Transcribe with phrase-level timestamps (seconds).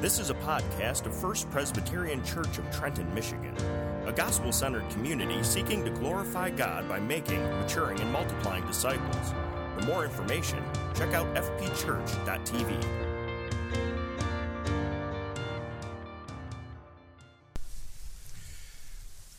[0.00, 3.54] This is a podcast of First Presbyterian Church of Trenton, Michigan,
[4.06, 9.34] a gospel centered community seeking to glorify God by making, maturing, and multiplying disciples.
[9.76, 10.64] For more information,
[10.94, 12.82] check out fpchurch.tv.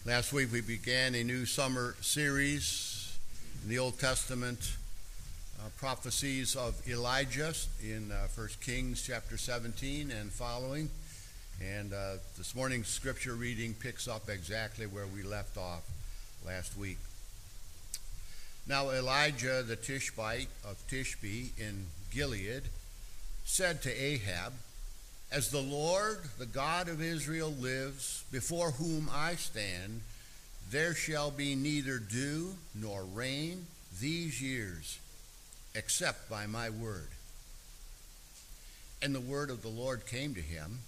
[0.05, 3.17] Last week we began a new summer series
[3.63, 4.77] in the Old Testament
[5.81, 7.51] prophecies of Elijah
[7.83, 10.87] in uh, 1 Kings chapter 17 and following.
[11.59, 15.81] And uh, this morning's scripture reading picks up exactly where we left off
[16.45, 16.99] last week.
[18.67, 22.65] Now Elijah the Tishbite of Tishbe in Gilead
[23.43, 24.53] said to Ahab,
[25.31, 30.01] As the Lord, the God of Israel, lives, before whom I stand,
[30.69, 33.65] there shall be neither dew nor rain
[33.99, 34.99] these years
[35.75, 37.07] except by my word.
[39.01, 40.79] And the word of the Lord came to him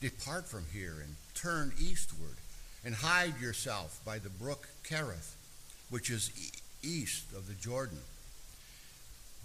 [0.00, 2.36] Depart from here and turn eastward,
[2.84, 5.36] and hide yourself by the brook Kerith,
[5.90, 6.32] which is
[6.82, 8.00] east of the Jordan.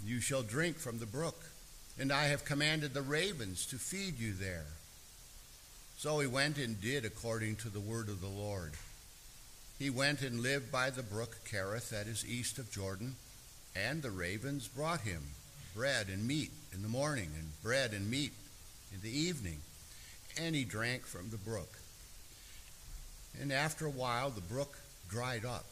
[0.03, 1.51] You shall drink from the brook,
[1.99, 4.65] and I have commanded the ravens to feed you there.
[5.99, 8.73] So he went and did according to the word of the Lord.
[9.77, 13.15] He went and lived by the brook Kerith, that is east of Jordan
[13.85, 15.21] and the ravens brought him
[15.75, 18.31] bread and meat in the morning, and bread and meat
[18.93, 19.59] in the evening.
[20.39, 21.77] And he drank from the brook.
[23.39, 25.65] And after a while, the brook dried up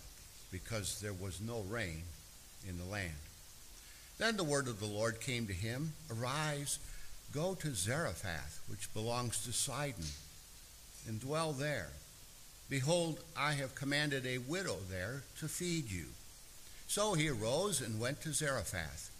[0.52, 2.04] because there was no rain
[2.68, 3.14] in the land.
[4.18, 6.80] Then the word of the Lord came to him Arise,
[7.34, 10.06] go to Zarephath, which belongs to Sidon,
[11.08, 11.90] and dwell there.
[12.70, 16.06] Behold, I have commanded a widow there to feed you.
[16.88, 19.12] So he arose and went to Zarephath.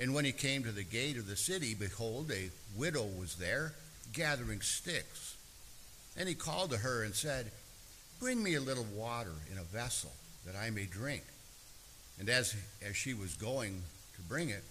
[0.00, 3.74] And when he came to the gate of the city, behold, a widow was there
[4.12, 5.36] gathering sticks.
[6.16, 7.50] And he called to her and said,
[8.20, 10.12] Bring me a little water in a vessel
[10.46, 11.22] that I may drink.
[12.18, 13.82] And as, as she was going
[14.16, 14.64] to bring it,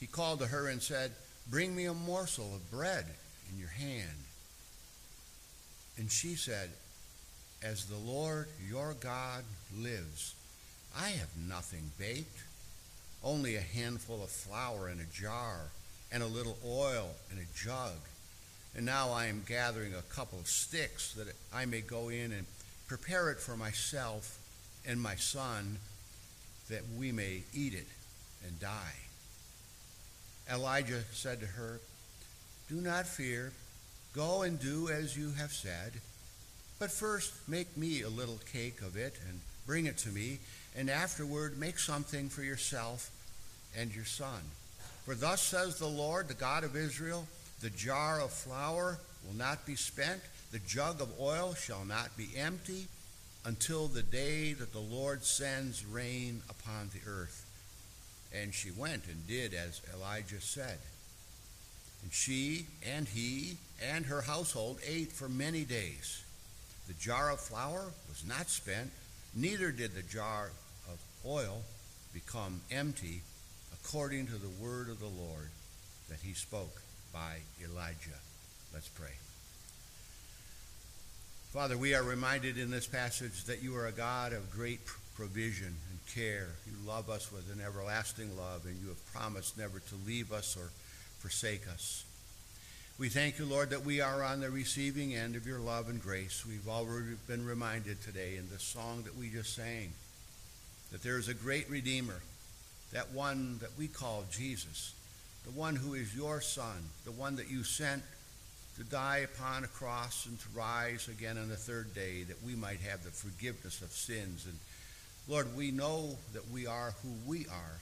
[0.00, 1.12] he called to her and said,
[1.48, 3.06] Bring me a morsel of bread
[3.50, 4.18] in your hand.
[5.96, 6.70] And she said,
[7.62, 9.44] As the Lord your God
[9.76, 10.34] lives,
[10.98, 12.42] I have nothing baked,
[13.22, 15.60] only a handful of flour in a jar
[16.10, 17.94] and a little oil in a jug.
[18.74, 22.46] And now I am gathering a couple of sticks that I may go in and
[22.88, 24.38] prepare it for myself
[24.86, 25.78] and my son
[26.68, 27.86] that we may eat it
[28.44, 28.96] and die.
[30.50, 31.80] Elijah said to her,
[32.68, 33.52] Do not fear.
[34.14, 35.92] Go and do as you have said.
[36.80, 40.38] But first make me a little cake of it and bring it to me,
[40.76, 43.10] and afterward make something for yourself
[43.76, 44.40] and your son.
[45.04, 47.26] For thus says the Lord, the God of Israel
[47.60, 50.20] the jar of flour will not be spent,
[50.52, 52.86] the jug of oil shall not be empty
[53.44, 57.44] until the day that the Lord sends rain upon the earth.
[58.34, 60.78] And she went and did as Elijah said.
[62.02, 66.22] And she and he and her household ate for many days.
[66.86, 68.90] The jar of flour was not spent,
[69.38, 70.50] neither did the jar
[70.90, 71.62] of oil
[72.12, 73.22] become empty
[73.72, 75.50] according to the word of the Lord
[76.08, 76.82] that he spoke
[77.12, 78.18] by Elijah.
[78.74, 79.12] Let's pray.
[81.52, 84.80] Father, we are reminded in this passage that you are a God of great
[85.14, 86.48] provision and care.
[86.66, 90.56] You love us with an everlasting love, and you have promised never to leave us
[90.56, 90.70] or
[91.20, 92.04] forsake us.
[92.98, 96.02] We thank you, Lord, that we are on the receiving end of your love and
[96.02, 96.44] grace.
[96.44, 99.92] We've already been reminded today in the song that we just sang
[100.90, 102.20] that there is a great Redeemer,
[102.92, 104.94] that one that we call Jesus,
[105.44, 108.02] the one who is your Son, the one that you sent
[108.78, 112.56] to die upon a cross and to rise again on the third day, that we
[112.56, 114.44] might have the forgiveness of sins.
[114.44, 114.58] And
[115.28, 117.78] Lord, we know that we are who we are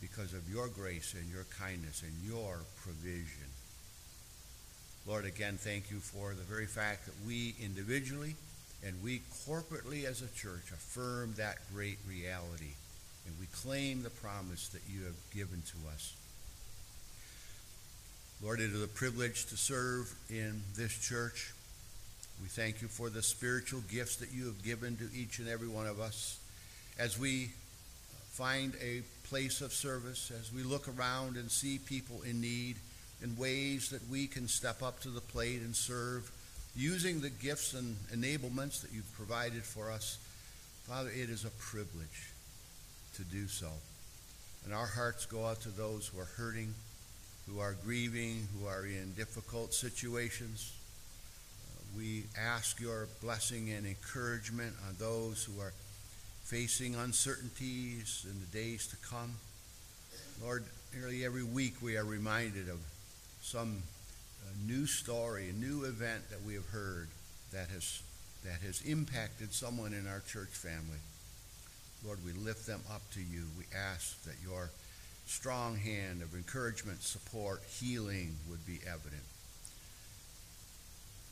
[0.00, 3.51] because of your grace and your kindness and your provision.
[5.06, 8.36] Lord, again, thank you for the very fact that we individually
[8.84, 12.74] and we corporately as a church affirm that great reality.
[13.26, 16.14] And we claim the promise that you have given to us.
[18.42, 21.52] Lord, it is a privilege to serve in this church.
[22.40, 25.68] We thank you for the spiritual gifts that you have given to each and every
[25.68, 26.40] one of us.
[26.98, 27.50] As we
[28.30, 32.76] find a place of service, as we look around and see people in need,
[33.22, 36.30] in ways that we can step up to the plate and serve
[36.74, 40.18] using the gifts and enablements that you've provided for us.
[40.84, 42.32] Father, it is a privilege
[43.14, 43.68] to do so.
[44.64, 46.74] And our hearts go out to those who are hurting,
[47.48, 50.72] who are grieving, who are in difficult situations.
[51.64, 55.72] Uh, we ask your blessing and encouragement on those who are
[56.44, 59.34] facing uncertainties in the days to come.
[60.42, 60.64] Lord,
[60.94, 62.78] nearly every week we are reminded of
[63.42, 63.82] some
[64.42, 67.08] uh, new story, a new event that we have heard
[67.52, 68.02] that has,
[68.44, 70.98] that has impacted someone in our church family.
[72.04, 73.44] Lord, we lift them up to you.
[73.58, 74.70] We ask that your
[75.26, 79.22] strong hand of encouragement, support, healing would be evident.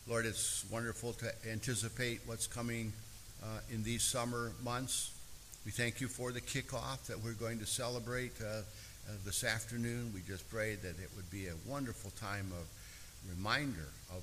[0.08, 2.92] Lord, it's wonderful to anticipate what's coming
[3.42, 5.12] uh, in these summer months.
[5.64, 8.62] We thank you for the kickoff that we're going to celebrate uh,
[9.08, 10.12] uh, this afternoon.
[10.14, 12.66] We just pray that it would be a wonderful time of
[13.28, 14.22] reminder of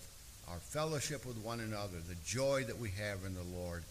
[0.49, 3.83] our fellowship with one another, the joy that we have in the Lord.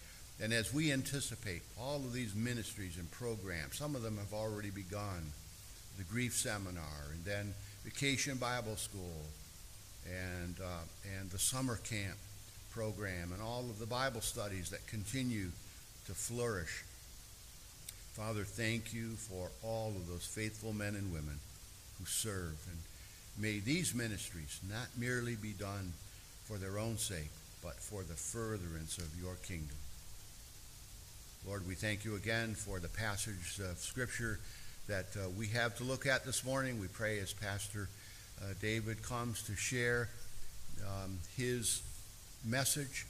[0.43, 4.71] And as we anticipate all of these ministries and programs, some of them have already
[4.71, 5.33] begun
[5.99, 7.55] the grief seminar, and then
[7.85, 9.23] vacation Bible school,
[10.07, 12.17] and, uh, and the summer camp
[12.71, 15.51] program and all of the Bible studies that continue
[16.07, 16.85] to flourish.
[18.17, 21.39] Father, thank you for all of those faithful men and women
[21.99, 22.57] who serve.
[22.71, 22.79] And
[23.37, 25.93] may these ministries not merely be done
[26.47, 27.29] for their own sake,
[27.63, 29.77] but for the furtherance of your kingdom.
[31.47, 34.41] Lord, we thank you again for the passage of Scripture
[34.89, 36.81] that uh, we have to look at this morning.
[36.81, 37.87] We pray as Pastor
[38.41, 40.09] uh, David comes to share
[40.87, 41.83] um, his
[42.47, 43.05] message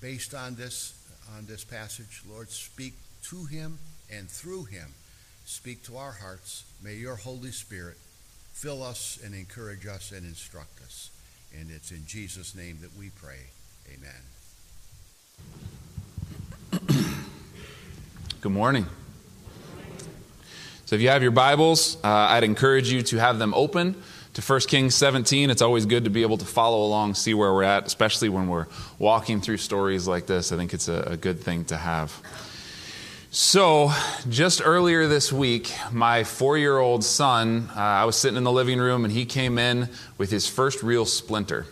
[0.00, 0.94] based on this
[1.36, 2.22] on this passage.
[2.30, 2.94] Lord, speak
[3.24, 3.78] to him
[4.12, 4.94] and through him.
[5.44, 6.64] Speak to our hearts.
[6.82, 7.96] May your Holy Spirit
[8.52, 11.10] fill us and encourage us and instruct us.
[11.58, 13.38] And it's in Jesus' name that we pray.
[13.92, 14.12] Amen.
[18.40, 18.86] Good morning.
[20.86, 24.02] So, if you have your Bibles, uh, I'd encourage you to have them open
[24.34, 25.50] to 1 Kings 17.
[25.50, 28.48] It's always good to be able to follow along, see where we're at, especially when
[28.48, 28.66] we're
[28.98, 30.52] walking through stories like this.
[30.52, 32.18] I think it's a, a good thing to have.
[33.34, 33.90] So,
[34.28, 38.52] just earlier this week, my four year old son, uh, I was sitting in the
[38.52, 39.88] living room and he came in
[40.18, 41.64] with his first real splinter.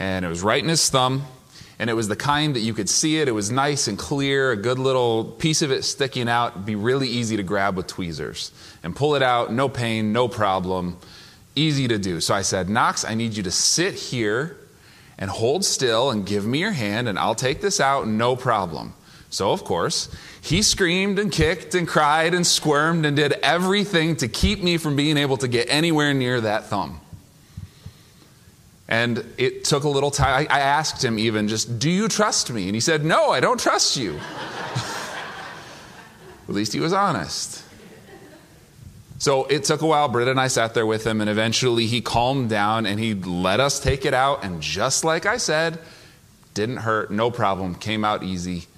[0.00, 1.24] And it was right in his thumb,
[1.78, 3.28] and it was the kind that you could see it.
[3.28, 6.74] It was nice and clear, a good little piece of it sticking out, It'd be
[6.74, 8.50] really easy to grab with tweezers
[8.82, 10.98] and pull it out, no pain, no problem
[11.54, 12.20] easy to do.
[12.20, 14.56] So I said, Knox, I need you to sit here
[15.16, 18.94] and hold still and give me your hand, and I'll take this out, no problem.
[19.36, 20.08] So, of course,
[20.40, 24.96] he screamed and kicked and cried and squirmed and did everything to keep me from
[24.96, 27.02] being able to get anywhere near that thumb.
[28.88, 30.46] And it took a little time.
[30.48, 32.64] I asked him even, just, do you trust me?
[32.64, 34.14] And he said, no, I don't trust you.
[36.48, 37.62] At least he was honest.
[39.18, 40.08] So it took a while.
[40.08, 43.60] Britta and I sat there with him, and eventually he calmed down and he let
[43.60, 44.44] us take it out.
[44.44, 45.78] And just like I said,
[46.54, 48.68] didn't hurt, no problem, came out easy.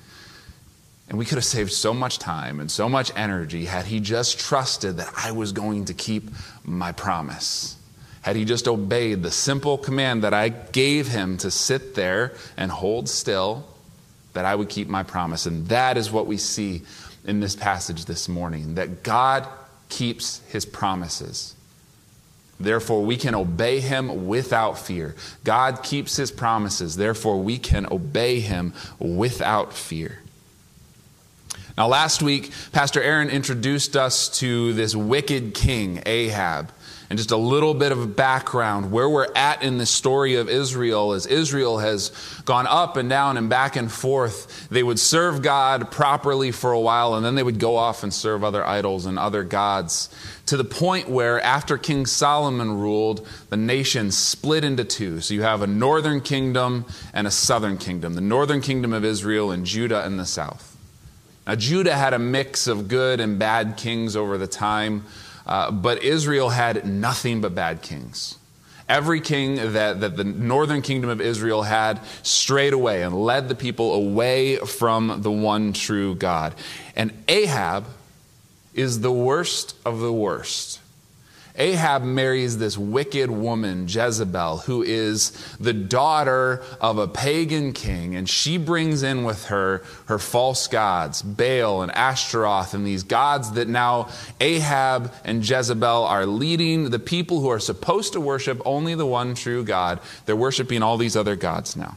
[1.09, 4.39] And we could have saved so much time and so much energy had he just
[4.39, 6.31] trusted that I was going to keep
[6.65, 7.77] my promise.
[8.21, 12.71] Had he just obeyed the simple command that I gave him to sit there and
[12.71, 13.67] hold still,
[14.35, 15.47] that I would keep my promise.
[15.47, 16.83] And that is what we see
[17.25, 19.49] in this passage this morning that God
[19.89, 21.55] keeps his promises.
[22.61, 25.15] Therefore, we can obey him without fear.
[25.45, 26.97] God keeps his promises.
[26.97, 30.19] Therefore, we can obey him without fear.
[31.79, 36.73] Now, last week, Pastor Aaron introduced us to this wicked king, Ahab
[37.09, 41.13] and just a little bit of background where we're at in the story of Israel
[41.13, 42.11] as Israel has
[42.45, 44.69] gone up and down and back and forth.
[44.71, 48.13] They would serve God properly for a while and then they would go off and
[48.13, 50.15] serve other idols and other gods
[50.47, 55.21] to the point where after King Solomon ruled, the nation split into two.
[55.21, 59.51] So you have a northern kingdom and a southern kingdom the northern kingdom of Israel
[59.51, 60.78] and Judah in the south.
[61.49, 65.05] Now, Judah had a mix of good and bad kings over the time.
[65.49, 68.37] Uh, but Israel had nothing but bad kings.
[68.87, 73.55] Every king that, that the northern kingdom of Israel had strayed away and led the
[73.55, 76.55] people away from the one true God.
[76.95, 77.87] And Ahab
[78.75, 80.81] is the worst of the worst.
[81.59, 88.29] Ahab marries this wicked woman, Jezebel, who is the daughter of a pagan king, and
[88.29, 93.67] she brings in with her her false gods, Baal and Ashtaroth, and these gods that
[93.67, 94.09] now
[94.41, 99.35] Ahab and Jezebel are leading the people who are supposed to worship only the one
[99.35, 99.99] true God.
[100.27, 101.97] They're worshiping all these other gods now.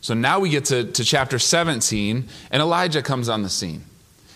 [0.00, 3.84] So now we get to, to chapter 17, and Elijah comes on the scene.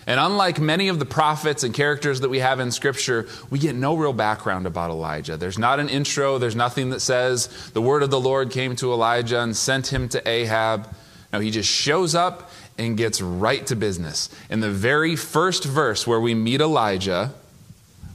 [0.06, 3.74] And unlike many of the prophets and characters that we have in Scripture, we get
[3.74, 5.36] no real background about Elijah.
[5.36, 8.92] There's not an intro, there's nothing that says the word of the Lord came to
[8.92, 10.94] Elijah and sent him to Ahab.
[11.32, 14.28] No, he just shows up and gets right to business.
[14.50, 17.32] In the very first verse where we meet Elijah,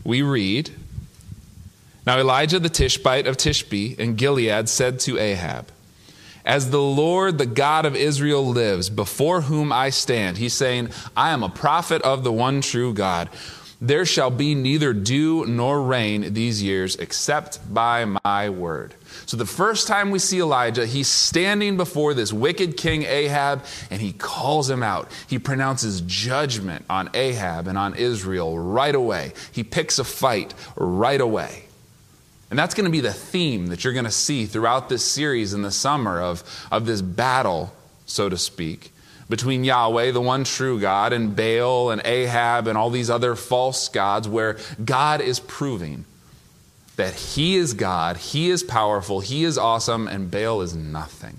[0.04, 0.72] we read
[2.06, 5.68] Now Elijah the Tishbite of Tishbe in Gilead said to Ahab,
[6.46, 11.32] as the Lord, the God of Israel, lives, before whom I stand, he's saying, I
[11.32, 13.30] am a prophet of the one true God.
[13.82, 18.94] There shall be neither dew nor rain these years except by my word.
[19.26, 24.02] So, the first time we see Elijah, he's standing before this wicked king Ahab and
[24.02, 25.10] he calls him out.
[25.28, 29.32] He pronounces judgment on Ahab and on Israel right away.
[29.54, 31.69] He picks a fight right away.
[32.50, 35.54] And that's going to be the theme that you're going to see throughout this series
[35.54, 37.74] in the summer of, of this battle,
[38.06, 38.92] so to speak,
[39.30, 43.88] between Yahweh, the one true God, and Baal and Ahab and all these other false
[43.88, 46.06] gods, where God is proving
[46.96, 51.38] that He is God, He is powerful, He is awesome, and Baal is nothing.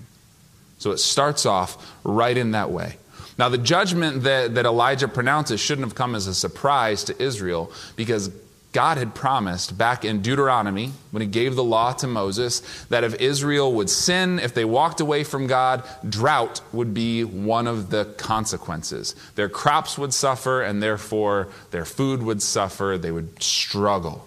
[0.79, 2.95] So it starts off right in that way.
[3.37, 7.71] Now, the judgment that, that Elijah pronounces shouldn't have come as a surprise to Israel
[7.95, 8.31] because
[8.73, 13.15] God had promised back in Deuteronomy, when he gave the law to Moses, that if
[13.15, 18.05] Israel would sin, if they walked away from God, drought would be one of the
[18.17, 19.13] consequences.
[19.35, 22.97] Their crops would suffer, and therefore their food would suffer.
[22.97, 24.25] They would struggle.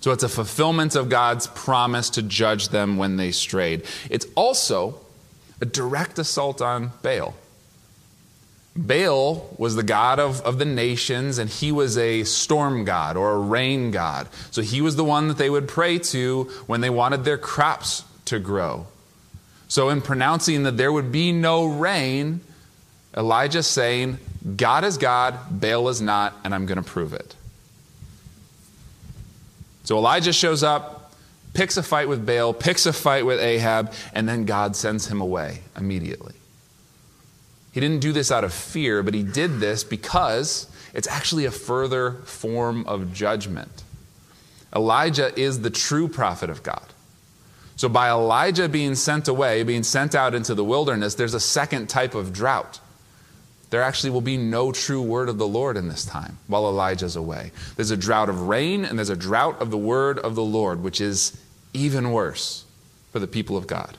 [0.00, 3.84] So it's a fulfillment of God's promise to judge them when they strayed.
[4.10, 5.00] It's also
[5.60, 7.34] a direct assault on Baal.
[8.76, 13.32] Baal was the god of, of the nations, and he was a storm god or
[13.32, 14.28] a rain god.
[14.50, 18.04] So he was the one that they would pray to when they wanted their crops
[18.26, 18.86] to grow.
[19.68, 22.40] So, in pronouncing that there would be no rain,
[23.16, 24.18] Elijah saying,
[24.54, 27.34] God is God, Baal is not, and I'm going to prove it.
[29.82, 31.12] So Elijah shows up,
[31.52, 35.20] picks a fight with Baal, picks a fight with Ahab, and then God sends him
[35.20, 36.35] away immediately.
[37.76, 41.50] He didn't do this out of fear, but he did this because it's actually a
[41.50, 43.82] further form of judgment.
[44.74, 46.86] Elijah is the true prophet of God.
[47.76, 51.90] So, by Elijah being sent away, being sent out into the wilderness, there's a second
[51.90, 52.80] type of drought.
[53.68, 57.14] There actually will be no true word of the Lord in this time while Elijah's
[57.14, 57.52] away.
[57.76, 60.82] There's a drought of rain, and there's a drought of the word of the Lord,
[60.82, 61.38] which is
[61.74, 62.64] even worse
[63.12, 63.98] for the people of God.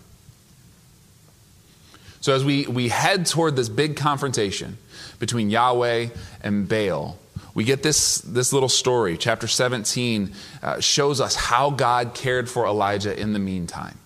[2.21, 4.77] So, as we, we head toward this big confrontation
[5.19, 6.09] between Yahweh
[6.41, 7.17] and Baal,
[7.53, 9.17] we get this, this little story.
[9.17, 10.31] Chapter 17
[10.62, 13.97] uh, shows us how God cared for Elijah in the meantime.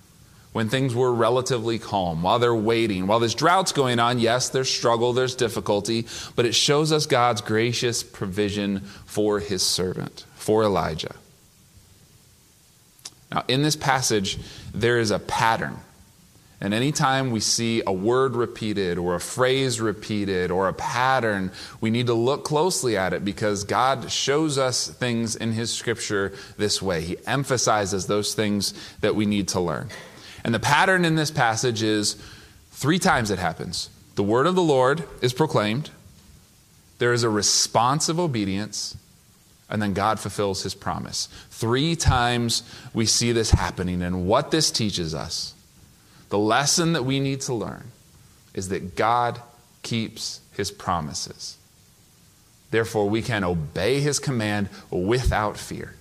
[0.53, 4.69] When things were relatively calm, while they're waiting, while there's droughts going on, yes, there's
[4.69, 11.15] struggle, there's difficulty, but it shows us God's gracious provision for his servant, for Elijah.
[13.31, 14.37] Now, in this passage,
[14.73, 15.77] there is a pattern
[16.61, 21.51] and anytime we see a word repeated or a phrase repeated or a pattern,
[21.81, 26.33] we need to look closely at it because God shows us things in His scripture
[26.57, 27.01] this way.
[27.01, 29.89] He emphasizes those things that we need to learn.
[30.43, 32.13] And the pattern in this passage is
[32.69, 35.89] three times it happens the word of the Lord is proclaimed,
[36.99, 38.95] there is a response of obedience,
[39.67, 41.27] and then God fulfills His promise.
[41.49, 42.61] Three times
[42.93, 44.03] we see this happening.
[44.03, 45.55] And what this teaches us
[46.31, 47.91] the lesson that we need to learn
[48.53, 49.39] is that God
[49.83, 51.57] keeps his promises.
[52.71, 55.95] Therefore, we can obey his command without fear.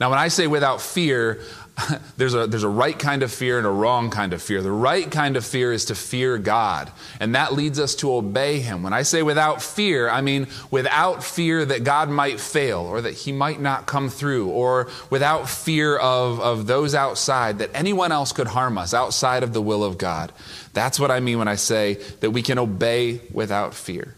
[0.00, 1.40] Now, when I say without fear,
[2.16, 4.62] there's a, there's a right kind of fear and a wrong kind of fear.
[4.62, 8.60] The right kind of fear is to fear God, and that leads us to obey
[8.60, 8.82] Him.
[8.82, 13.14] When I say without fear, I mean without fear that God might fail or that
[13.14, 18.32] He might not come through, or without fear of, of those outside, that anyone else
[18.32, 20.32] could harm us outside of the will of God.
[20.74, 24.14] That's what I mean when I say that we can obey without fear.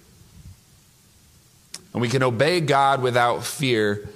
[1.92, 4.08] And we can obey God without fear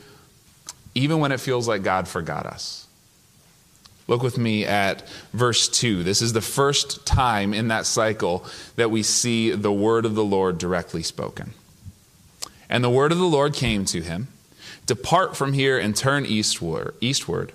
[0.95, 2.87] even when it feels like God forgot us.
[4.07, 6.03] Look with me at verse 2.
[6.03, 8.45] This is the first time in that cycle
[8.77, 11.55] that we see the word of the Lord directly spoken.
[12.69, 14.29] And the word of the Lord came to him
[14.87, 17.53] Depart from here and turn eastward, eastward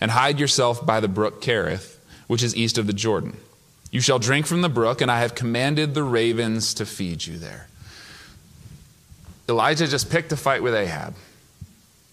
[0.00, 3.36] and hide yourself by the brook Kerith, which is east of the Jordan.
[3.90, 7.38] You shall drink from the brook, and I have commanded the ravens to feed you
[7.38, 7.68] there.
[9.48, 11.14] Elijah just picked a fight with Ahab.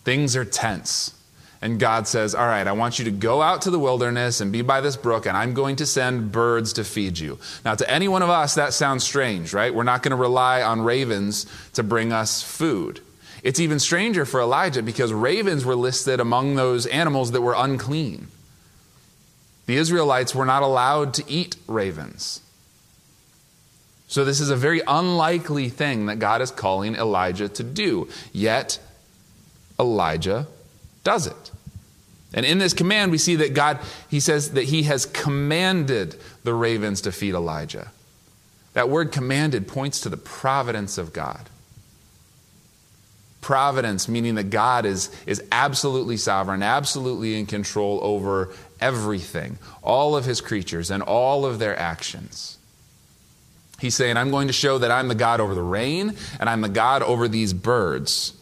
[0.03, 1.13] Things are tense.
[1.63, 4.51] And God says, All right, I want you to go out to the wilderness and
[4.51, 7.39] be by this brook, and I'm going to send birds to feed you.
[7.63, 9.74] Now, to any one of us, that sounds strange, right?
[9.74, 13.00] We're not going to rely on ravens to bring us food.
[13.43, 18.27] It's even stranger for Elijah because ravens were listed among those animals that were unclean.
[19.65, 22.41] The Israelites were not allowed to eat ravens.
[24.07, 28.10] So, this is a very unlikely thing that God is calling Elijah to do.
[28.33, 28.79] Yet,
[29.80, 30.48] Elijah
[31.03, 31.51] does it.
[32.34, 36.53] And in this command, we see that God, he says that he has commanded the
[36.53, 37.92] ravens to feed Elijah.
[38.74, 41.50] That word commanded points to the providence of God.
[43.42, 50.25] Providence, meaning that God is, is absolutely sovereign, absolutely in control over everything, all of
[50.25, 52.58] his creatures, and all of their actions.
[53.80, 56.62] He's saying, I'm going to show that I'm the God over the rain, and I'm
[56.62, 58.34] the God over these birds.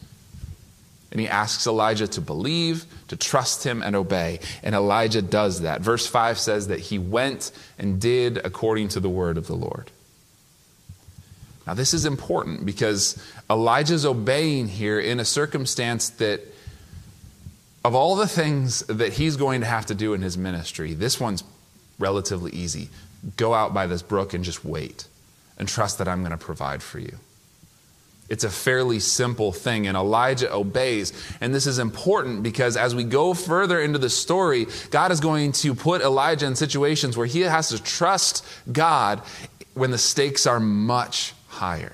[1.12, 4.40] And he asks Elijah to believe, to trust him, and obey.
[4.62, 5.82] And Elijah does that.
[5.82, 9.90] Verse 5 says that he went and did according to the word of the Lord.
[11.66, 16.40] Now, this is important because Elijah's obeying here in a circumstance that,
[17.84, 21.20] of all the things that he's going to have to do in his ministry, this
[21.20, 21.44] one's
[21.98, 22.88] relatively easy.
[23.36, 25.06] Go out by this brook and just wait
[25.58, 27.18] and trust that I'm going to provide for you.
[28.32, 31.12] It's a fairly simple thing, and Elijah obeys.
[31.42, 35.52] And this is important because as we go further into the story, God is going
[35.52, 39.20] to put Elijah in situations where he has to trust God
[39.74, 41.92] when the stakes are much higher.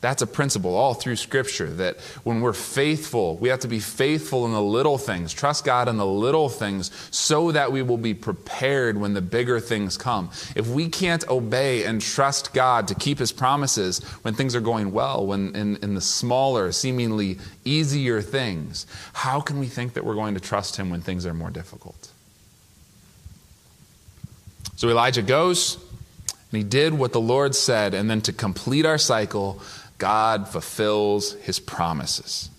[0.00, 4.46] That's a principle all through Scripture that when we're faithful, we have to be faithful
[4.46, 8.14] in the little things, trust God in the little things, so that we will be
[8.14, 10.30] prepared when the bigger things come.
[10.54, 14.92] If we can't obey and trust God to keep His promises when things are going
[14.92, 20.14] well, when in, in the smaller, seemingly easier things, how can we think that we're
[20.14, 22.12] going to trust Him when things are more difficult?
[24.76, 25.76] So Elijah goes,
[26.52, 29.60] and he did what the Lord said, and then to complete our cycle,
[29.98, 32.50] God fulfills his promises.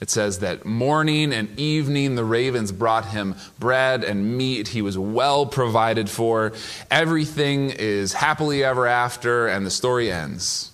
[0.00, 4.68] It says that morning and evening the ravens brought him bread and meat.
[4.68, 6.52] He was well provided for.
[6.90, 10.72] Everything is happily ever after, and the story ends.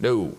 [0.00, 0.36] No.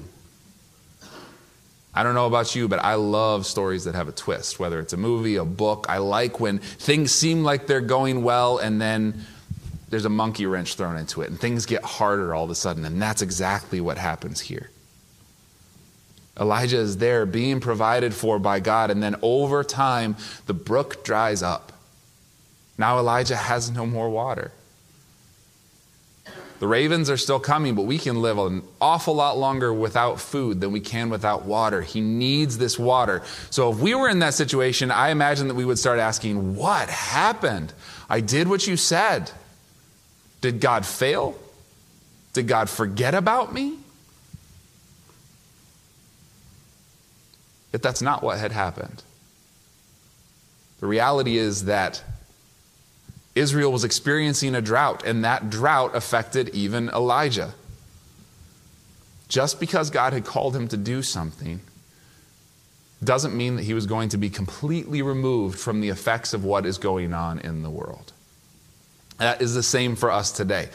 [1.94, 4.94] I don't know about you, but I love stories that have a twist, whether it's
[4.94, 5.86] a movie, a book.
[5.88, 9.26] I like when things seem like they're going well, and then
[9.90, 12.84] there's a monkey wrench thrown into it, and things get harder all of a sudden.
[12.84, 14.70] And that's exactly what happens here.
[16.40, 21.42] Elijah is there being provided for by God, and then over time, the brook dries
[21.42, 21.72] up.
[22.78, 24.52] Now Elijah has no more water.
[26.60, 30.60] The ravens are still coming, but we can live an awful lot longer without food
[30.60, 31.82] than we can without water.
[31.82, 33.22] He needs this water.
[33.52, 36.90] So, if we were in that situation, I imagine that we would start asking, What
[36.90, 37.74] happened?
[38.10, 39.30] I did what you said.
[40.42, 41.38] Did God fail?
[42.34, 43.78] Did God forget about me?
[47.74, 49.04] Yet that's not what had happened.
[50.80, 52.04] The reality is that
[53.36, 57.54] Israel was experiencing a drought, and that drought affected even Elijah.
[59.28, 61.60] Just because God had called him to do something
[63.04, 66.66] doesn't mean that he was going to be completely removed from the effects of what
[66.66, 68.14] is going on in the world.
[69.18, 70.70] That is the same for us today.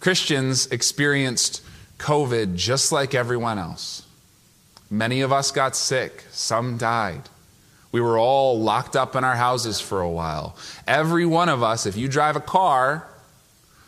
[0.00, 1.62] Christians experienced
[1.98, 4.05] COVID just like everyone else.
[4.90, 7.22] Many of us got sick, some died.
[7.92, 10.56] We were all locked up in our houses for a while.
[10.86, 13.08] Every one of us, if you drive a car,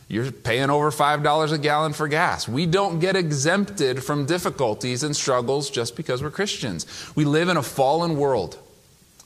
[0.09, 2.49] you're paying over $5 a gallon for gas.
[2.49, 6.87] We don't get exempted from difficulties and struggles just because we're Christians.
[7.15, 8.59] We live in a fallen world.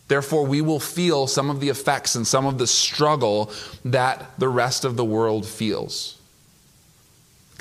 [0.08, 3.52] Therefore, we will feel some of the effects and some of the struggle
[3.84, 6.18] that the rest of the world feels.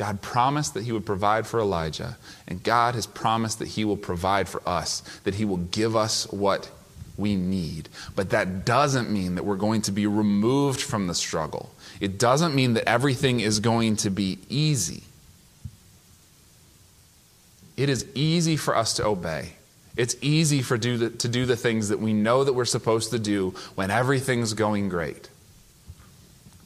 [0.01, 3.97] God promised that He would provide for Elijah, and God has promised that He will
[3.97, 6.71] provide for us, that He will give us what
[7.17, 7.87] we need.
[8.15, 11.69] But that doesn't mean that we're going to be removed from the struggle.
[11.99, 15.03] It doesn't mean that everything is going to be easy.
[17.77, 19.49] It is easy for us to obey.
[19.95, 23.11] It's easy for do the, to do the things that we know that we're supposed
[23.11, 25.29] to do when everything's going great.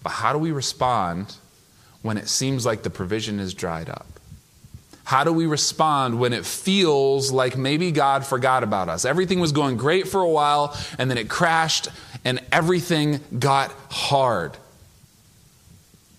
[0.03, 1.35] But how do we respond
[2.05, 4.05] when it seems like the provision is dried up?
[5.05, 9.05] How do we respond when it feels like maybe God forgot about us?
[9.05, 11.87] Everything was going great for a while, and then it crashed,
[12.23, 14.55] and everything got hard.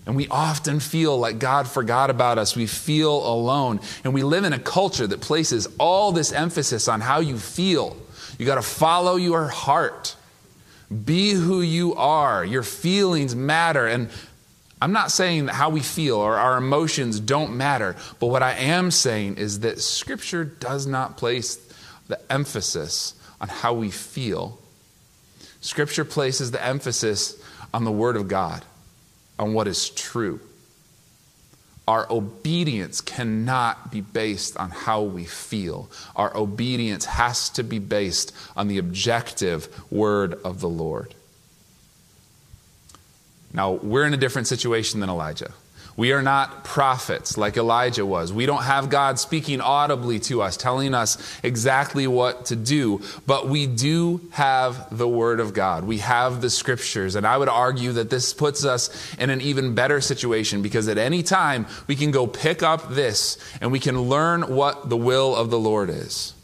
[0.07, 2.57] And we often feel like God forgot about us.
[2.57, 3.81] We feel alone.
[4.03, 7.96] And we live in a culture that places all this emphasis on how you feel.
[8.38, 10.16] You got to follow your heart.
[11.05, 12.44] Be who you are.
[12.44, 13.87] Your feelings matter.
[13.88, 14.11] And
[14.80, 18.52] I'm not saying that how we feel or our emotions don't matter, but what I
[18.52, 21.56] am saying is that Scripture does not place
[22.08, 24.58] the emphasis on how we feel.
[25.60, 28.64] Scripture places the emphasis on the Word of God,
[29.38, 30.40] on what is true.
[31.88, 35.88] Our obedience cannot be based on how we feel.
[36.16, 41.14] Our obedience has to be based on the objective word of the Lord.
[43.52, 45.52] Now, we're in a different situation than Elijah.
[45.96, 48.30] We are not prophets like Elijah was.
[48.30, 53.48] We don't have God speaking audibly to us, telling us exactly what to do, but
[53.48, 55.85] we do have the Word of God.
[55.85, 57.14] We have the Scriptures.
[57.14, 60.98] And I would argue that this puts us in an even better situation because at
[60.98, 65.35] any time we can go pick up this and we can learn what the will
[65.35, 66.35] of the Lord is.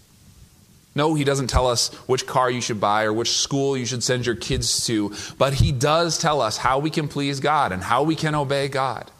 [0.94, 4.02] No, he doesn't tell us which car you should buy or which school you should
[4.02, 7.82] send your kids to, but he does tell us how we can please God and
[7.82, 9.10] how we can obey God.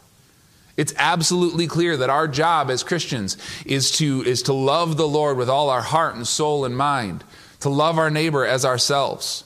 [0.77, 5.37] It's absolutely clear that our job as Christians is to, is to love the Lord
[5.37, 7.23] with all our heart and soul and mind,
[7.59, 9.43] to love our neighbor as ourselves.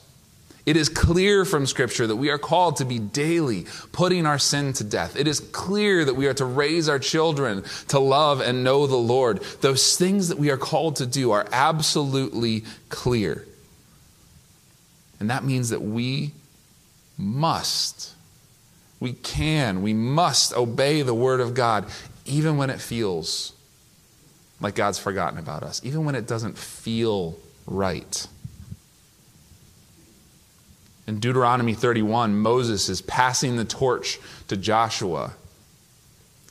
[0.67, 4.73] It is clear from Scripture that we are called to be daily putting our sin
[4.73, 5.15] to death.
[5.17, 8.95] It is clear that we are to raise our children to love and know the
[8.95, 9.41] Lord.
[9.61, 13.47] Those things that we are called to do are absolutely clear.
[15.19, 16.33] And that means that we
[17.17, 18.13] must
[18.99, 21.85] we can, we must obey the Word of God,
[22.25, 23.53] even when it feels
[24.59, 28.27] like God's forgotten about us, even when it doesn't feel right.
[31.07, 35.33] In Deuteronomy 31, Moses is passing the torch to Joshua.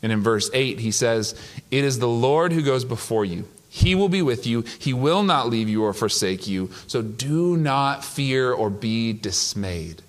[0.03, 1.35] And in verse 8, he says,
[1.71, 3.47] It is the Lord who goes before you.
[3.69, 4.63] He will be with you.
[4.79, 6.71] He will not leave you or forsake you.
[6.87, 10.03] So do not fear or be dismayed.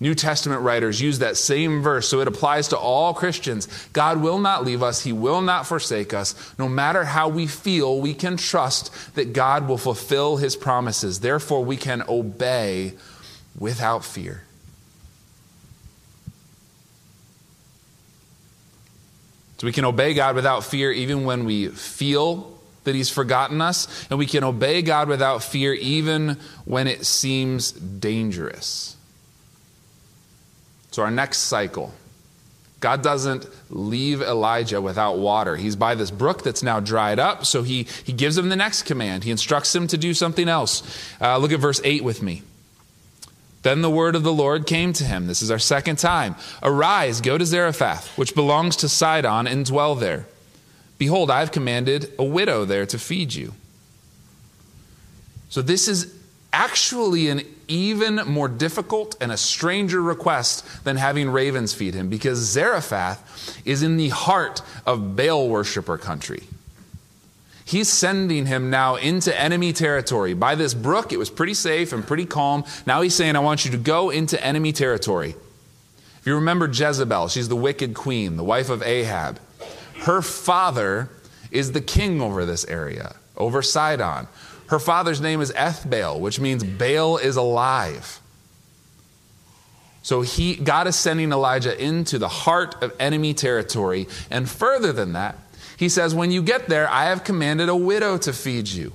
[0.00, 3.66] New Testament writers use that same verse, so it applies to all Christians.
[3.92, 6.34] God will not leave us, He will not forsake us.
[6.56, 11.20] No matter how we feel, we can trust that God will fulfill His promises.
[11.20, 12.94] Therefore, we can obey
[13.58, 14.42] without fear.
[19.58, 24.06] So we can obey God without fear even when we feel that He's forgotten us,
[24.08, 28.96] and we can obey God without fear even when it seems dangerous.
[30.90, 31.92] So, our next cycle
[32.80, 35.56] God doesn't leave Elijah without water.
[35.56, 38.82] He's by this brook that's now dried up, so he, he gives him the next
[38.82, 39.24] command.
[39.24, 40.82] He instructs him to do something else.
[41.20, 42.42] Uh, look at verse 8 with me.
[43.62, 45.26] Then the word of the Lord came to him.
[45.26, 46.36] This is our second time.
[46.62, 50.26] Arise, go to Zarephath, which belongs to Sidon, and dwell there.
[50.96, 53.54] Behold, I have commanded a widow there to feed you.
[55.48, 56.14] So, this is
[56.52, 62.38] actually an even more difficult and a stranger request than having ravens feed him because
[62.38, 66.44] Zarephath is in the heart of Baal worshiper country.
[67.68, 70.32] He's sending him now into enemy territory.
[70.32, 72.64] By this brook, it was pretty safe and pretty calm.
[72.86, 75.34] Now he's saying, I want you to go into enemy territory.
[76.18, 79.38] If you remember Jezebel, she's the wicked queen, the wife of Ahab.
[79.98, 81.10] Her father
[81.50, 84.28] is the king over this area, over Sidon.
[84.68, 88.18] Her father's name is Ethbaal, which means Baal is alive.
[90.02, 94.08] So he, God is sending Elijah into the heart of enemy territory.
[94.30, 95.36] And further than that,
[95.78, 98.92] he says, When you get there, I have commanded a widow to feed you.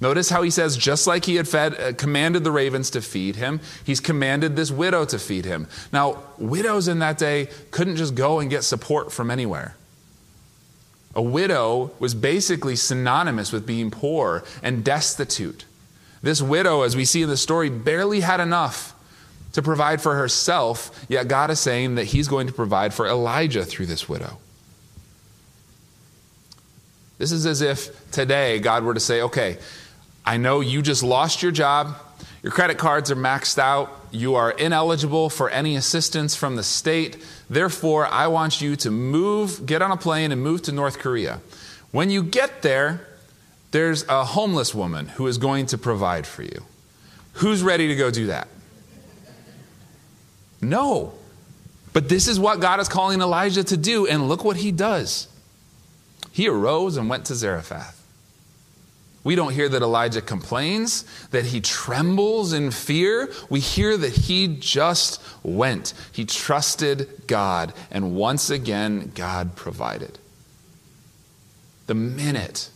[0.00, 3.36] Notice how he says, just like he had fed, uh, commanded the ravens to feed
[3.36, 5.68] him, he's commanded this widow to feed him.
[5.92, 9.76] Now, widows in that day couldn't just go and get support from anywhere.
[11.14, 15.66] A widow was basically synonymous with being poor and destitute.
[16.22, 18.94] This widow, as we see in the story, barely had enough
[19.52, 23.64] to provide for herself, yet God is saying that He's going to provide for Elijah
[23.64, 24.38] through this widow.
[27.22, 29.58] This is as if today God were to say, okay,
[30.26, 31.94] I know you just lost your job,
[32.42, 37.24] your credit cards are maxed out, you are ineligible for any assistance from the state.
[37.48, 41.38] Therefore, I want you to move, get on a plane, and move to North Korea.
[41.92, 43.06] When you get there,
[43.70, 46.64] there's a homeless woman who is going to provide for you.
[47.34, 48.48] Who's ready to go do that?
[50.60, 51.14] No.
[51.92, 55.28] But this is what God is calling Elijah to do, and look what he does.
[56.32, 57.98] He arose and went to Zarephath.
[59.24, 63.30] We don't hear that Elijah complains, that he trembles in fear.
[63.48, 65.94] We hear that he just went.
[66.10, 70.18] He trusted God, and once again, God provided.
[71.86, 72.70] The minute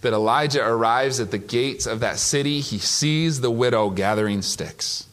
[0.00, 5.06] that Elijah arrives at the gates of that city, he sees the widow gathering sticks.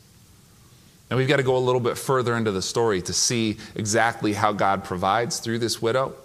[1.09, 4.33] And we've got to go a little bit further into the story to see exactly
[4.33, 6.15] how God provides through this widow.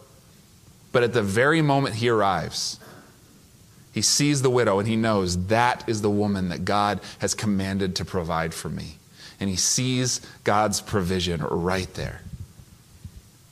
[0.93, 2.81] But at the very moment he arrives,
[3.93, 7.97] he sees the widow and he knows that is the woman that God has commanded
[7.97, 8.99] to provide for me.
[9.39, 12.23] And he sees God's provision right there.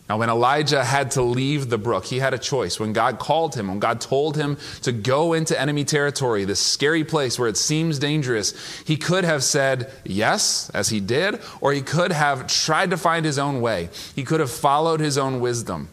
[0.09, 2.81] Now, when Elijah had to leave the brook, he had a choice.
[2.81, 7.05] When God called him, when God told him to go into enemy territory, this scary
[7.05, 8.55] place where it seems dangerous,
[8.87, 13.27] he could have said yes, as he did, or he could have tried to find
[13.27, 13.91] his own way.
[14.15, 15.91] He could have followed his own wisdom.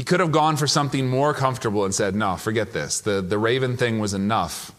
[0.00, 3.02] He could have gone for something more comfortable and said, No, forget this.
[3.02, 4.72] The, the raven thing was enough,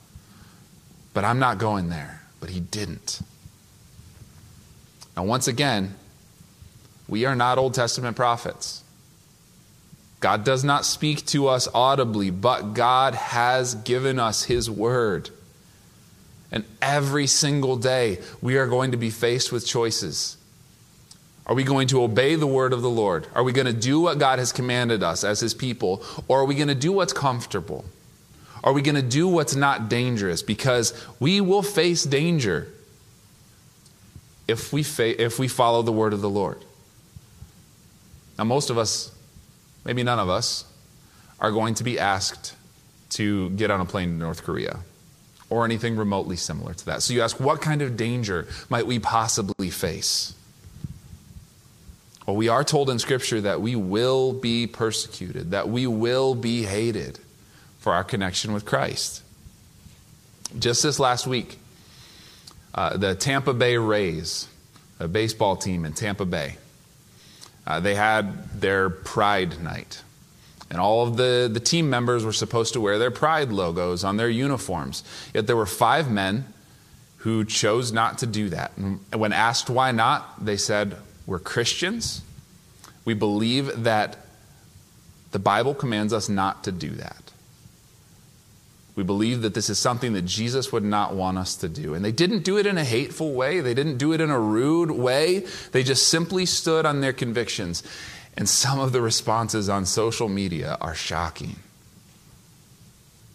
[1.13, 2.23] but I'm not going there.
[2.39, 3.21] But he didn't.
[5.15, 5.93] Now, once again,
[7.07, 8.83] we are not Old Testament prophets.
[10.21, 15.29] God does not speak to us audibly, but God has given us His word.
[16.51, 20.37] And every single day, we are going to be faced with choices.
[21.47, 23.27] Are we going to obey the word of the Lord?
[23.33, 26.03] Are we going to do what God has commanded us as His people?
[26.27, 27.85] Or are we going to do what's comfortable?
[28.63, 30.43] Are we going to do what's not dangerous?
[30.43, 32.67] Because we will face danger
[34.47, 36.63] if we, fa- if we follow the word of the Lord.
[38.37, 39.11] Now, most of us,
[39.83, 40.65] maybe none of us,
[41.39, 42.55] are going to be asked
[43.11, 44.79] to get on a plane to North Korea
[45.49, 47.01] or anything remotely similar to that.
[47.01, 50.33] So you ask, what kind of danger might we possibly face?
[52.31, 56.63] Well, we are told in Scripture that we will be persecuted, that we will be
[56.63, 57.19] hated
[57.79, 59.21] for our connection with Christ.
[60.57, 61.59] Just this last week,
[62.73, 64.47] uh, the Tampa Bay Rays,
[64.97, 66.55] a baseball team in Tampa Bay,
[67.67, 70.01] uh, they had their Pride night.
[70.69, 74.15] And all of the, the team members were supposed to wear their Pride logos on
[74.15, 75.03] their uniforms.
[75.33, 76.45] Yet there were five men
[77.17, 78.71] who chose not to do that.
[78.77, 80.95] And when asked why not, they said,
[81.31, 82.23] We're Christians.
[83.05, 84.17] We believe that
[85.31, 87.31] the Bible commands us not to do that.
[88.97, 91.93] We believe that this is something that Jesus would not want us to do.
[91.93, 94.37] And they didn't do it in a hateful way, they didn't do it in a
[94.37, 95.45] rude way.
[95.71, 97.81] They just simply stood on their convictions.
[98.35, 101.55] And some of the responses on social media are shocking.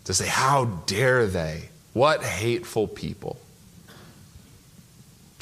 [0.05, 1.71] To say, How dare they?
[1.95, 3.39] What hateful people.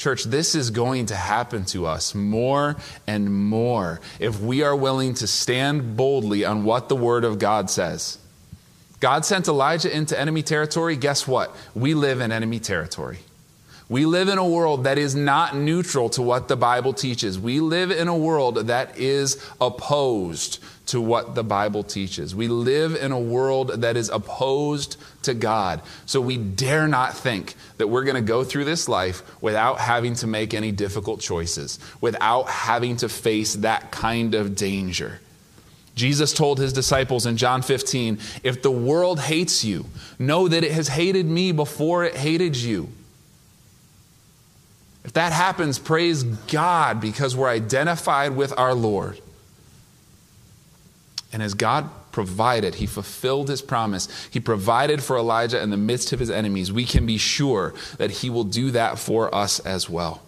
[0.05, 2.75] Church, this is going to happen to us more
[3.07, 7.71] and more if we are willing to stand boldly on what the Word of God
[7.71, 8.19] says.
[8.99, 10.95] God sent Elijah into enemy territory.
[10.95, 11.55] Guess what?
[11.73, 13.17] We live in enemy territory.
[13.87, 17.37] We live in a world that is not neutral to what the Bible teaches.
[17.37, 22.35] We live in a world that is opposed to what the Bible teaches.
[22.35, 25.81] We live in a world that is opposed to God.
[26.07, 30.15] So we dare not think that we're going to go through this life without having
[30.15, 35.19] to make any difficult choices, without having to face that kind of danger.
[35.95, 39.85] Jesus told his disciples in John 15, If the world hates you,
[40.19, 42.89] know that it has hated me before it hated you.
[45.05, 49.21] If that happens, praise God because we're identified with our Lord.
[51.31, 54.07] And as God provided, He fulfilled His promise.
[54.31, 56.73] He provided for Elijah in the midst of his enemies.
[56.73, 60.23] We can be sure that He will do that for us as well.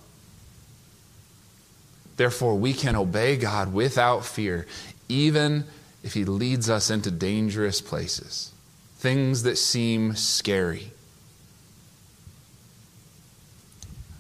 [2.18, 4.68] Therefore, we can obey God without fear,
[5.10, 5.66] even
[6.04, 8.52] if He leads us into dangerous places,
[8.98, 10.92] things that seem scary.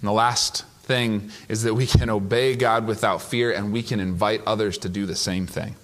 [0.02, 4.00] And the last thing is that we can obey God without fear and we can
[4.00, 5.76] invite others to do the same thing.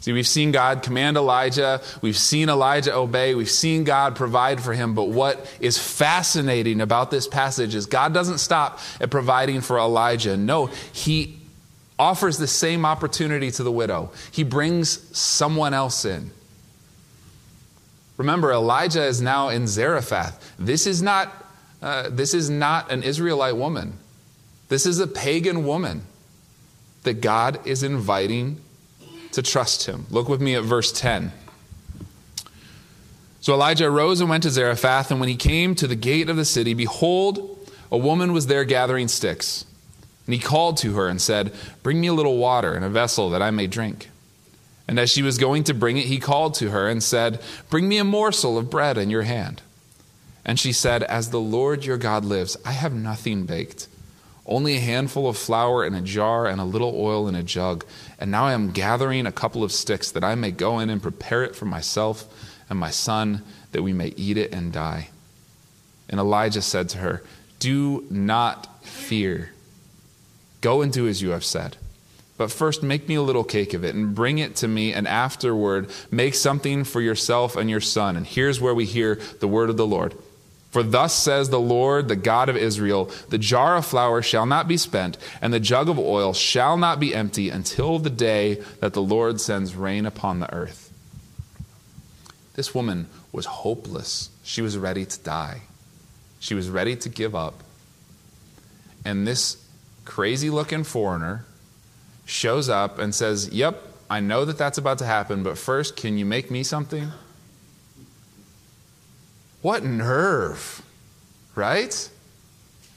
[0.00, 4.72] See, we've seen God command Elijah, we've seen Elijah obey, we've seen God provide for
[4.72, 9.78] him, but what is fascinating about this passage is God doesn't stop at providing for
[9.78, 10.36] Elijah.
[10.36, 11.38] No, he
[12.00, 14.10] offers the same opportunity to the widow.
[14.32, 16.32] He brings someone else in.
[18.16, 20.54] Remember, Elijah is now in Zarephath.
[20.58, 21.32] This is not,
[21.82, 23.98] uh, this is not an Israelite woman.
[24.68, 26.02] This is a pagan woman
[27.02, 28.60] that God is inviting
[29.32, 30.06] to trust him.
[30.10, 31.32] Look with me at verse 10.
[33.40, 36.36] So Elijah arose and went to Zarephath, and when he came to the gate of
[36.36, 39.64] the city, behold, a woman was there gathering sticks.
[40.26, 43.30] And he called to her and said, Bring me a little water in a vessel
[43.30, 44.10] that I may drink.
[44.86, 47.88] And as she was going to bring it, he called to her and said, Bring
[47.88, 49.60] me a morsel of bread in your hand.
[50.44, 53.88] And she said, As the Lord your God lives, I have nothing baked,
[54.44, 57.84] only a handful of flour in a jar and a little oil in a jug.
[58.18, 61.02] And now I am gathering a couple of sticks that I may go in and
[61.02, 62.24] prepare it for myself
[62.68, 65.10] and my son, that we may eat it and die.
[66.08, 67.22] And Elijah said to her,
[67.58, 69.52] Do not fear.
[70.60, 71.76] Go and do as you have said.
[72.38, 75.06] But first, make me a little cake of it and bring it to me, and
[75.06, 78.16] afterward, make something for yourself and your son.
[78.16, 80.14] And here's where we hear the word of the Lord.
[80.72, 84.66] For thus says the Lord, the God of Israel the jar of flour shall not
[84.66, 88.94] be spent, and the jug of oil shall not be empty until the day that
[88.94, 90.90] the Lord sends rain upon the earth.
[92.54, 94.30] This woman was hopeless.
[94.44, 95.60] She was ready to die,
[96.40, 97.62] she was ready to give up.
[99.04, 99.62] And this
[100.06, 101.44] crazy looking foreigner
[102.24, 106.16] shows up and says, Yep, I know that that's about to happen, but first, can
[106.16, 107.12] you make me something?
[109.62, 110.82] What nerve,
[111.54, 112.10] right?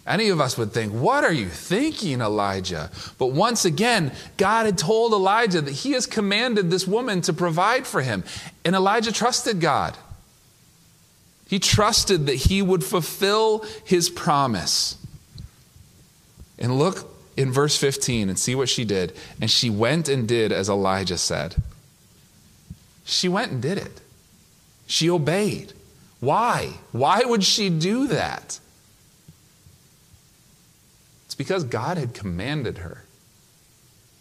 [0.08, 2.92] Any of us would think, What are you thinking, Elijah?
[3.18, 7.88] But once again, God had told Elijah that he has commanded this woman to provide
[7.88, 8.24] for him.
[8.64, 9.98] And Elijah trusted God.
[11.48, 14.98] He trusted that he would fulfill his promise.
[16.58, 19.14] And look in verse 15 and see what she did.
[19.42, 21.56] And she went and did as Elijah said.
[23.06, 24.02] She went and did it.
[24.88, 25.74] She obeyed.
[26.26, 26.74] Why?
[26.92, 28.60] Why would she do that?
[31.26, 33.04] It's because God had commanded her.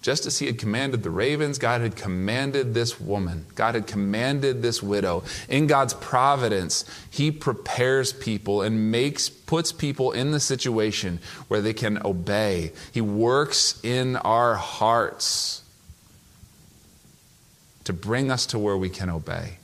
[0.03, 3.47] Just as he had commanded the ravens, God had commanded this woman.
[3.55, 5.25] God had commanded this widow.
[5.49, 11.73] In God's providence, he prepares people and makes puts people in the situation where they
[11.73, 12.73] can obey.
[12.93, 15.63] He works in our hearts
[17.85, 19.57] to bring us to where we can obey.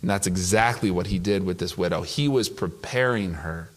[0.00, 2.02] And that's exactly what he did with this widow.
[2.02, 3.70] He was preparing her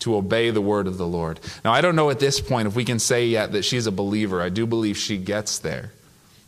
[0.00, 1.40] to obey the word of the Lord.
[1.64, 3.92] Now, I don't know at this point if we can say yet that she's a
[3.92, 4.42] believer.
[4.42, 5.92] I do believe she gets there.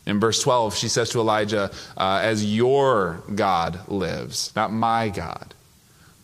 [0.05, 5.53] In verse 12, she says to Elijah, uh, As your God lives, not my God.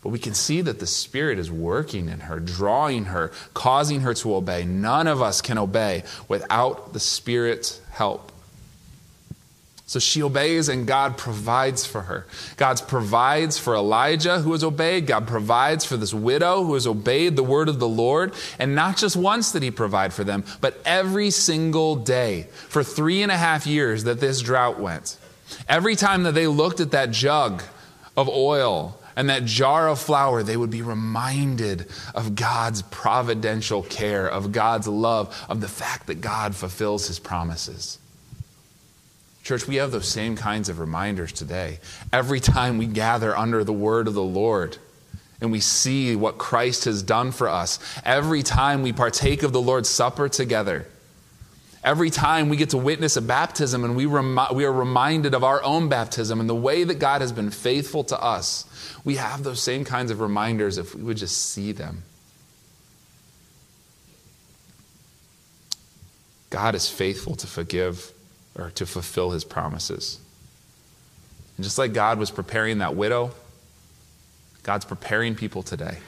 [0.02, 4.14] But we can see that the Spirit is working in her, drawing her, causing her
[4.14, 4.64] to obey.
[4.64, 8.30] None of us can obey without the Spirit's help.
[9.88, 12.26] So she obeys and God provides for her.
[12.56, 15.06] God provides for Elijah who has obeyed.
[15.06, 18.34] God provides for this widow who has obeyed the word of the Lord.
[18.58, 23.22] And not just once did he provide for them, but every single day for three
[23.22, 25.18] and a half years that this drought went.
[25.68, 27.62] Every time that they looked at that jug
[28.16, 34.28] of oil and that jar of flour, they would be reminded of God's providential care,
[34.28, 38.00] of God's love, of the fact that God fulfills his promises.
[39.46, 41.78] Church, we have those same kinds of reminders today.
[42.12, 44.76] Every time we gather under the word of the Lord
[45.40, 49.62] and we see what Christ has done for us, every time we partake of the
[49.62, 50.88] Lord's Supper together,
[51.84, 55.44] every time we get to witness a baptism and we, remi- we are reminded of
[55.44, 58.64] our own baptism and the way that God has been faithful to us,
[59.04, 62.02] we have those same kinds of reminders if we would just see them.
[66.50, 68.12] God is faithful to forgive
[68.58, 70.18] or to fulfill his promises.
[71.56, 73.32] And just like God was preparing that widow,
[74.62, 75.98] God's preparing people today.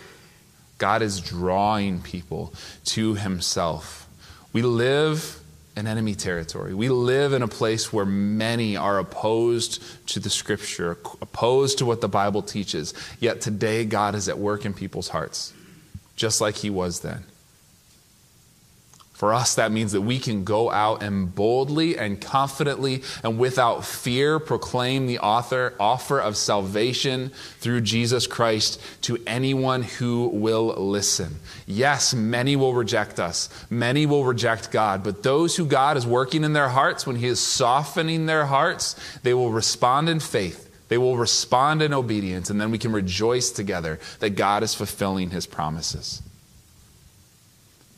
[0.78, 2.52] God is drawing people
[2.86, 4.08] to himself.
[4.52, 5.40] We live
[5.76, 6.74] in enemy territory.
[6.74, 12.00] We live in a place where many are opposed to the scripture, opposed to what
[12.00, 12.94] the Bible teaches.
[13.20, 15.52] Yet today, God is at work in people's hearts,
[16.16, 17.24] just like he was then.
[19.18, 23.84] For us, that means that we can go out and boldly and confidently and without
[23.84, 31.40] fear proclaim the author, offer of salvation through Jesus Christ to anyone who will listen.
[31.66, 36.44] Yes, many will reject us, many will reject God, but those who God is working
[36.44, 40.70] in their hearts, when He is softening their hearts, they will respond in faith.
[40.86, 45.30] They will respond in obedience, and then we can rejoice together that God is fulfilling
[45.30, 46.22] His promises.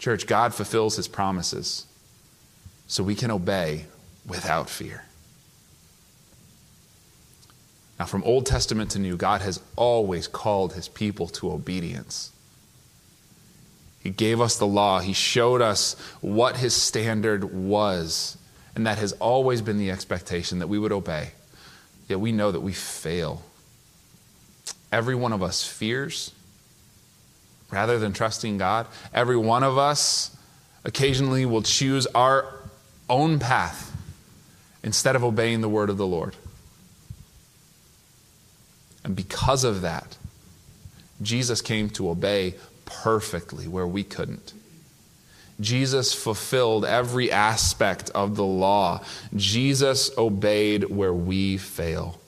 [0.00, 1.86] Church, God fulfills his promises
[2.86, 3.84] so we can obey
[4.26, 5.04] without fear.
[7.98, 12.32] Now, from Old Testament to New, God has always called his people to obedience.
[14.00, 18.38] He gave us the law, he showed us what his standard was,
[18.74, 21.32] and that has always been the expectation that we would obey.
[22.08, 23.42] Yet we know that we fail.
[24.90, 26.32] Every one of us fears
[27.70, 28.86] rather than trusting God.
[29.14, 30.36] Every one of us
[30.84, 32.52] occasionally will choose our
[33.08, 33.94] own path
[34.82, 36.34] instead of obeying the word of the Lord.
[39.04, 40.16] And because of that,
[41.22, 42.54] Jesus came to obey
[42.84, 44.52] perfectly where we couldn't.
[45.60, 49.02] Jesus fulfilled every aspect of the law.
[49.36, 52.19] Jesus obeyed where we fail.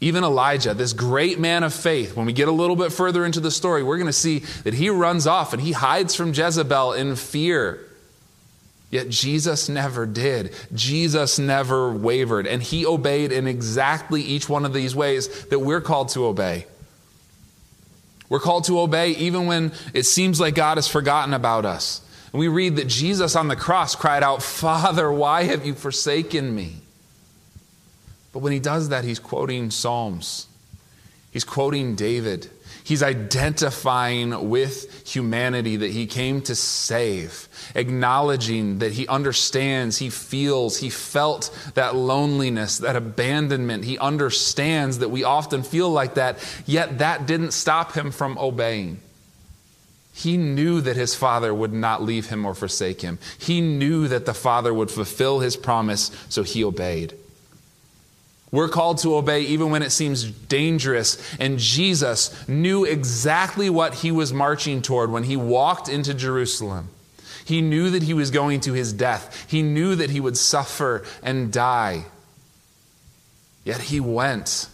[0.00, 3.40] Even Elijah, this great man of faith, when we get a little bit further into
[3.40, 6.92] the story, we're going to see that he runs off and he hides from Jezebel
[6.92, 7.80] in fear.
[8.90, 10.54] Yet Jesus never did.
[10.72, 12.46] Jesus never wavered.
[12.46, 16.66] And he obeyed in exactly each one of these ways that we're called to obey.
[18.28, 22.02] We're called to obey even when it seems like God has forgotten about us.
[22.32, 26.54] And we read that Jesus on the cross cried out, Father, why have you forsaken
[26.54, 26.76] me?
[28.34, 30.48] But when he does that, he's quoting Psalms,
[31.30, 32.50] he's quoting David.
[32.82, 40.76] He's identifying with humanity that he came to save, acknowledging that he understands, he feels,
[40.76, 43.86] he felt that loneliness, that abandonment.
[43.86, 49.00] He understands that we often feel like that, yet that didn't stop him from obeying.
[50.12, 53.18] He knew that his father would not leave him or forsake him.
[53.38, 57.14] He knew that the father would fulfill his promise, so he obeyed.
[58.54, 61.18] We're called to obey even when it seems dangerous.
[61.40, 66.88] And Jesus knew exactly what he was marching toward when he walked into Jerusalem.
[67.44, 71.04] He knew that he was going to his death, he knew that he would suffer
[71.20, 72.04] and die.
[73.64, 74.68] Yet he went.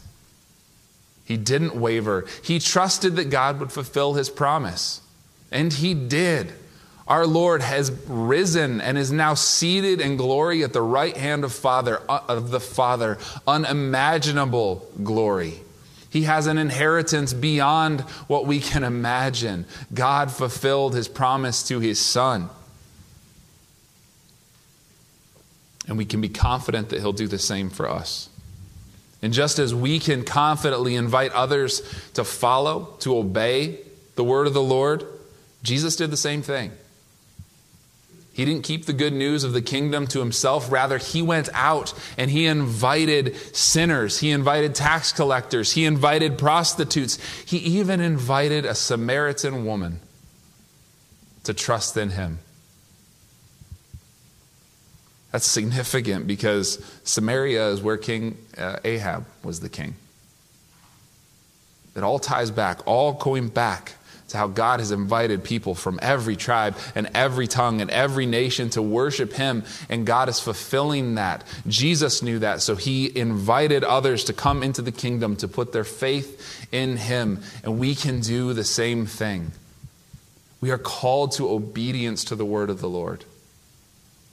[1.25, 2.27] He didn't waver.
[2.43, 5.01] He trusted that God would fulfill his promise.
[5.51, 6.53] And he did.
[7.11, 11.53] Our Lord has risen and is now seated in glory at the right hand of
[11.53, 15.55] Father uh, of the Father, unimaginable glory.
[16.09, 19.67] He has an inheritance beyond what we can imagine.
[19.93, 22.49] God fulfilled his promise to his son.
[25.89, 28.29] And we can be confident that he'll do the same for us.
[29.21, 31.83] And just as we can confidently invite others
[32.15, 33.81] to follow, to obey
[34.15, 35.05] the word of the Lord,
[35.65, 36.71] Jesus did the same thing.
[38.41, 40.73] He didn't keep the good news of the kingdom to himself.
[40.73, 44.21] Rather, he went out and he invited sinners.
[44.21, 45.73] He invited tax collectors.
[45.73, 47.19] He invited prostitutes.
[47.45, 50.01] He even invited a Samaritan woman
[51.45, 52.39] to trust in him.
[55.33, 59.97] That's significant because Samaria is where King uh, Ahab was the king.
[61.95, 63.97] It all ties back, all going back
[64.33, 68.83] how God has invited people from every tribe and every tongue and every nation to
[68.83, 71.45] worship Him, and God is fulfilling that.
[71.67, 75.85] Jesus knew that, so He invited others to come into the kingdom to put their
[75.85, 79.53] faith in Him, and we can do the same thing.
[80.61, 83.25] We are called to obedience to the word of the Lord.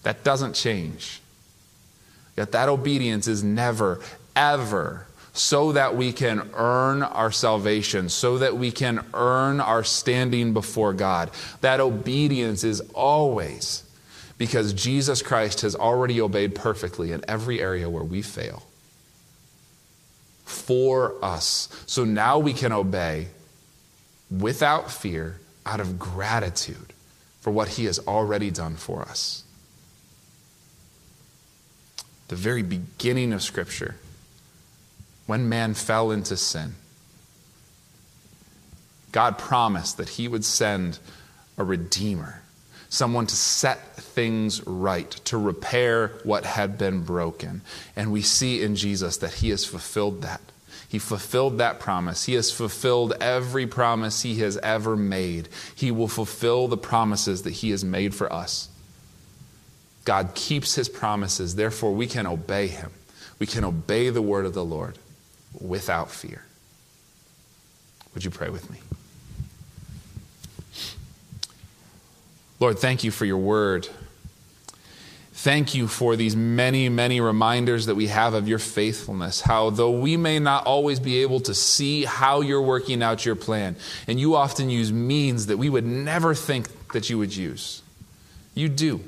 [0.04, 1.22] That doesn't change.
[2.36, 4.00] Yet that obedience is never,
[4.36, 5.07] ever
[5.38, 10.94] so that we can earn our salvation, so that we can earn our standing before
[10.94, 11.30] God.
[11.62, 13.84] That obedience is always
[14.40, 18.64] because Jesus Christ has already obeyed perfectly in every area where we fail
[20.44, 21.70] for us.
[21.86, 23.28] So now we can obey
[24.32, 26.94] without fear out of gratitude
[27.42, 29.44] for what he has already done for us.
[32.30, 33.98] The very beginning of Scripture
[35.28, 36.74] when man fell into sin,
[39.12, 41.00] God promised that he would send
[41.58, 42.42] a redeemer,
[42.90, 47.62] someone to set things right, to repair what had been broken.
[47.96, 50.42] And we see in Jesus that he has fulfilled that.
[50.90, 52.24] He fulfilled that promise.
[52.24, 55.50] He has fulfilled every promise he has ever made.
[55.76, 58.70] He will fulfill the promises that he has made for us.
[60.06, 62.92] God keeps his promises, therefore, we can obey him.
[63.40, 64.98] We can obey the word of the Lord
[65.60, 66.44] without fear.
[68.14, 68.80] Would you pray with me?
[72.60, 73.88] Lord, thank you for your word.
[75.34, 79.42] Thank you for these many, many reminders that we have of your faithfulness.
[79.42, 83.36] How, though we may not always be able to see how you're working out your
[83.36, 83.76] plan,
[84.08, 87.84] and you often use means that we would never think that you would use,
[88.56, 89.02] you do.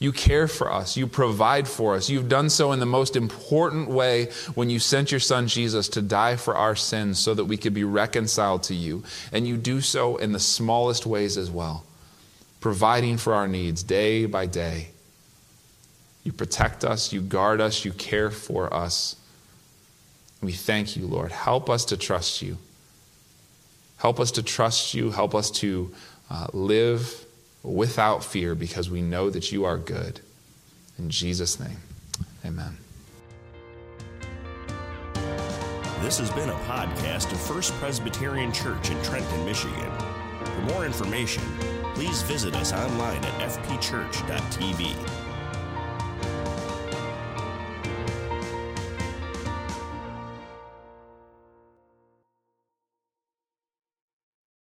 [0.00, 0.96] You care for us.
[0.96, 2.08] You provide for us.
[2.08, 6.00] You've done so in the most important way when you sent your son Jesus to
[6.00, 9.04] die for our sins so that we could be reconciled to you.
[9.30, 11.84] And you do so in the smallest ways as well,
[12.60, 14.88] providing for our needs day by day.
[16.24, 19.16] You protect us, you guard us, you care for us.
[20.42, 21.30] We thank you, Lord.
[21.30, 22.56] Help us to trust you.
[23.98, 25.10] Help us to trust you.
[25.10, 25.92] Help us to
[26.30, 27.26] uh, live
[27.62, 30.20] without fear because we know that you are good.
[30.98, 31.78] In Jesus' name,
[32.44, 32.76] amen.
[36.02, 39.92] This has been a podcast of First Presbyterian Church in Trenton, Michigan.
[40.44, 41.42] For more information,
[41.94, 45.19] please visit us online at fpchurch.tv.